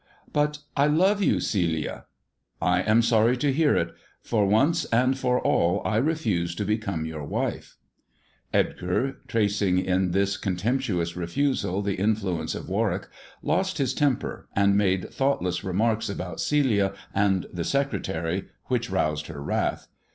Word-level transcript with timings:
''"But 0.33 0.57
I 0.75 0.87
love 0.87 1.21
you, 1.21 1.39
Celia."" 1.39 2.05
I 2.59 2.81
am 2.81 3.03
sorry 3.03 3.37
to 3.37 3.53
hear 3.53 3.75
it, 3.75 3.93
for 4.23 4.47
once 4.47 4.85
and 4.85 5.15
for 5.15 5.39
all 5.39 5.79
I 5.85 5.97
refuse 5.97 6.55
to 6.55 6.65
become 6.65 7.05
your 7.05 7.23
wife." 7.23 7.77
Edgar, 8.51 9.19
tracing 9.27 9.77
in 9.77 10.09
this 10.09 10.37
contemptuous 10.37 11.15
refusal 11.15 11.83
the 11.83 11.97
influence 11.99 12.55
of 12.55 12.67
Warwick, 12.67 13.09
lost 13.43 13.77
his 13.77 13.93
temper, 13.93 14.47
and 14.55 14.75
made 14.75 15.13
thoughtless 15.13 15.63
remarks 15.63 16.09
about 16.09 16.41
Celia 16.41 16.93
and 17.13 17.45
the 17.53 17.63
secretary, 17.63 18.45
which 18.69 18.89
roused 18.89 19.27
her 19.27 19.39
wrath. 19.39 19.87